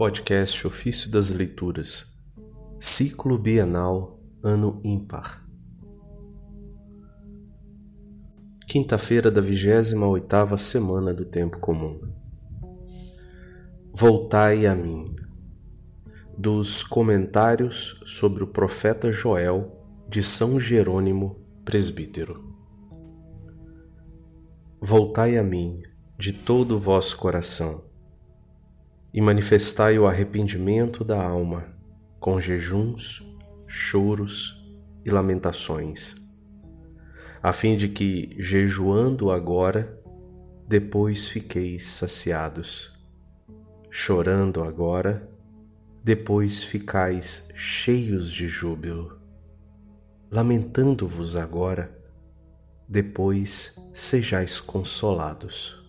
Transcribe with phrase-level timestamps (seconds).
[0.00, 2.18] Podcast Ofício das Leituras,
[2.78, 5.46] Ciclo Bienal, Ano Ímpar.
[8.66, 12.00] Quinta-feira da vigésima oitava semana do Tempo Comum.
[13.92, 15.14] Voltai a mim.
[16.34, 22.56] Dos comentários sobre o profeta Joel de São Jerônimo, presbítero.
[24.80, 25.82] Voltai a mim
[26.18, 27.89] de todo o vosso coração
[29.12, 31.66] e manifestai o arrependimento da alma
[32.20, 33.22] com jejuns,
[33.66, 34.60] choros
[35.04, 36.14] e lamentações,
[37.42, 39.98] a fim de que, jejuando agora,
[40.68, 42.92] depois fiqueis saciados,
[43.90, 45.28] chorando agora,
[46.04, 49.18] depois ficais cheios de júbilo,
[50.30, 51.98] lamentando-vos agora,
[52.86, 55.79] depois sejais consolados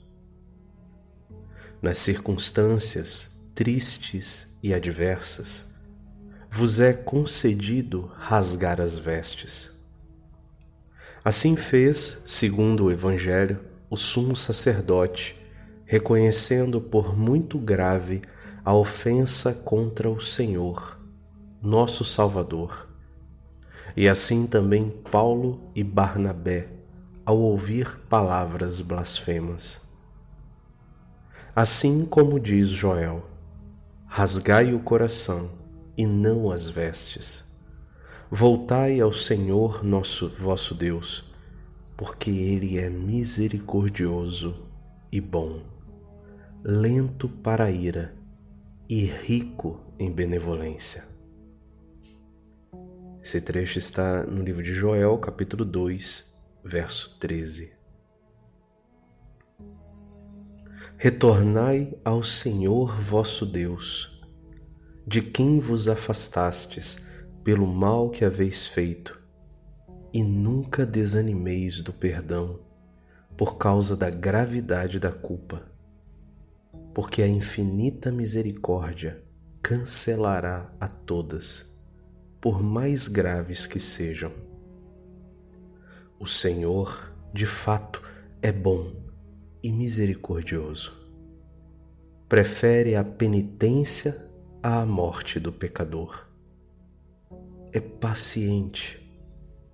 [1.82, 5.72] nas circunstâncias tristes e adversas,
[6.50, 9.72] vos é concedido rasgar as vestes.
[11.24, 15.36] Assim fez, segundo o Evangelho, o sumo sacerdote,
[15.86, 18.22] reconhecendo por muito grave
[18.64, 21.00] a ofensa contra o Senhor,
[21.62, 22.88] nosso Salvador.
[23.96, 26.68] E assim também Paulo e Barnabé,
[27.26, 29.91] ao ouvir palavras blasfemas.
[31.54, 33.26] Assim como diz Joel:
[34.06, 35.52] rasgai o coração
[35.98, 37.44] e não as vestes.
[38.30, 41.26] Voltai ao Senhor nosso vosso Deus,
[41.98, 44.66] porque ele é misericordioso
[45.12, 45.62] e bom,
[46.64, 48.16] lento para a ira
[48.88, 51.04] e rico em benevolência.
[53.22, 57.81] Esse trecho está no livro de Joel, capítulo 2, verso 13.
[61.04, 64.22] Retornai ao Senhor vosso Deus,
[65.08, 67.00] de quem vos afastastes
[67.44, 69.20] pelo mal que haveis feito,
[70.14, 72.60] e nunca desanimeis do perdão
[73.36, 75.64] por causa da gravidade da culpa,
[76.94, 79.24] porque a infinita misericórdia
[79.60, 81.82] cancelará a todas,
[82.40, 84.32] por mais graves que sejam.
[86.20, 88.04] O Senhor, de fato,
[88.40, 89.01] é bom
[89.64, 90.94] e misericordioso.
[92.28, 94.18] Prefere a penitência
[94.64, 96.28] à morte do pecador.
[97.74, 99.00] É paciente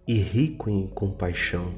[0.08, 1.74] e rico em compaixão,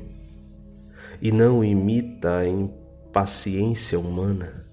[1.22, 4.66] e não imita a impaciência humana,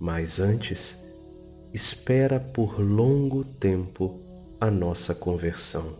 [0.00, 0.98] mas antes
[1.72, 4.18] espera por longo tempo
[4.60, 5.96] a nossa conversão.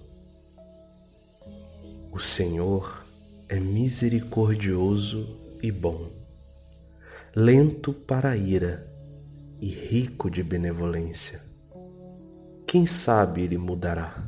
[2.11, 3.07] O Senhor
[3.49, 6.22] é misericordioso e bom
[7.35, 8.87] lento para a ira
[9.59, 11.41] e rico de benevolência.
[12.67, 14.23] Quem sabe ele mudará?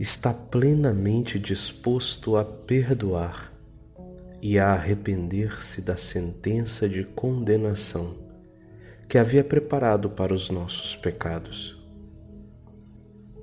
[0.00, 3.52] Está plenamente disposto a perdoar
[4.40, 8.16] e a arrepender-se da sentença de condenação
[9.06, 11.76] que havia preparado para os nossos pecados.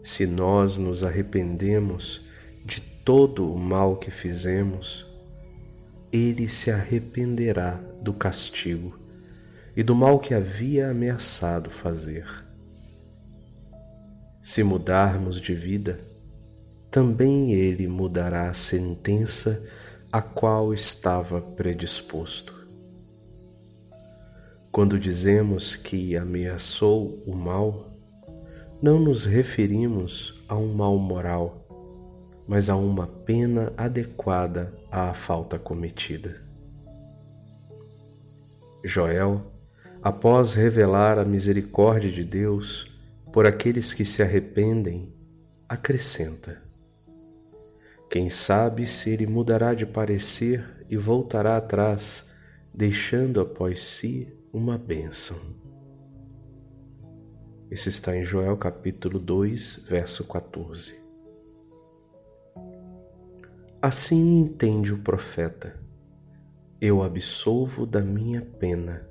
[0.03, 2.21] Se nós nos arrependemos
[2.65, 5.05] de todo o mal que fizemos,
[6.15, 8.97] ele se arrependerá do castigo
[9.75, 12.25] e do mal que havia ameaçado fazer.
[14.41, 15.99] Se mudarmos de vida,
[16.89, 19.61] também ele mudará a sentença
[20.11, 22.53] a qual estava predisposto.
[24.71, 27.91] Quando dizemos que ameaçou o mal,
[28.81, 31.64] não nos referimos a um mal moral,
[32.47, 36.41] mas a uma pena adequada à falta cometida.
[38.83, 39.41] Joel,
[40.01, 42.91] após revelar a misericórdia de Deus
[43.33, 45.11] por aqueles que se arrependem,
[45.67, 46.61] acrescenta:
[48.09, 52.27] Quem sabe se ele mudará de parecer e voltará atrás,
[52.73, 55.37] deixando após si uma bênção.
[57.71, 61.04] Isso está em Joel capítulo 2, verso 14.
[63.81, 65.79] Assim entende o profeta:
[66.81, 69.07] Eu absolvo da minha pena.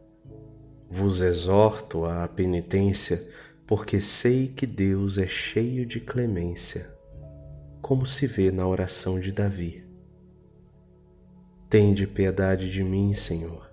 [0.90, 3.22] Vos exorto à penitência,
[3.66, 6.90] porque sei que Deus é cheio de clemência,
[7.80, 9.84] como se vê na oração de Davi.
[11.68, 13.68] Tende piedade de mim, Senhor,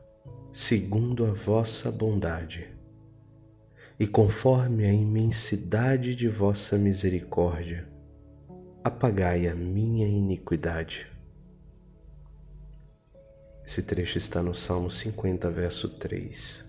[0.51, 2.67] segundo a vossa bondade,
[3.99, 7.91] e conforme a imensidade de vossa misericórdia
[8.83, 11.05] apagai a minha iniquidade.
[13.63, 16.65] Esse trecho está no Salmo 50, verso 3.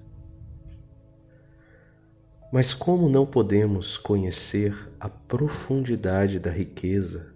[2.53, 7.33] Mas como não podemos conhecer a profundidade da riqueza,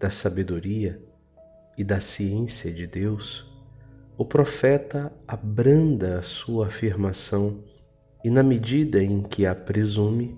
[0.00, 1.00] da sabedoria
[1.76, 3.46] e da ciência de Deus,
[4.16, 7.62] o profeta abranda a sua afirmação
[8.24, 10.36] e, na medida em que a presume,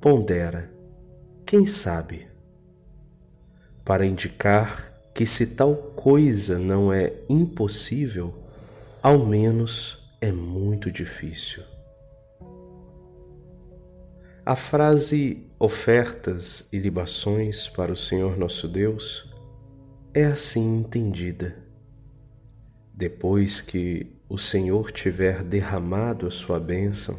[0.00, 0.72] pondera:
[1.44, 2.35] quem sabe?
[3.86, 8.34] Para indicar que, se tal coisa não é impossível,
[9.00, 11.62] ao menos é muito difícil.
[14.44, 19.32] A frase ofertas e libações para o Senhor nosso Deus
[20.12, 21.56] é assim entendida.
[22.92, 27.16] Depois que o Senhor tiver derramado a sua bênção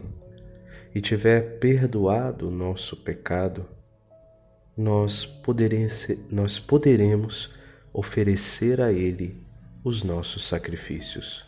[0.93, 3.76] e tiver perdoado o nosso pecado,
[4.77, 7.49] nós poderemos, nós poderemos
[7.91, 9.41] oferecer a Ele
[9.83, 11.46] os nossos sacrifícios.